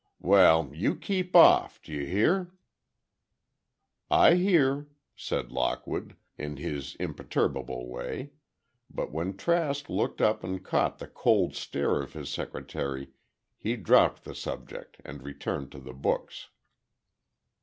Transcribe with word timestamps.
"Well—you 0.19 0.95
keep 0.95 1.35
off—do 1.35 1.93
you 1.93 2.07
hear?" 2.07 2.55
"I 4.09 4.33
hear," 4.33 4.87
said 5.15 5.51
Lockwood, 5.51 6.15
in 6.39 6.57
his 6.57 6.95
imperturbable 6.95 7.87
way, 7.87 8.31
but 8.89 9.11
when 9.11 9.37
Trask 9.37 9.87
looked 9.91 10.19
up 10.19 10.43
and 10.43 10.65
caught 10.65 10.97
the 10.97 11.07
cold 11.07 11.55
stare 11.55 12.01
of 12.01 12.13
his 12.13 12.29
secretary, 12.31 13.11
he 13.59 13.75
dropped 13.75 14.23
the 14.23 14.33
subject 14.33 14.97
and 15.05 15.21
returned 15.21 15.71
to 15.73 15.79
the 15.79 15.93
books. 15.93 16.49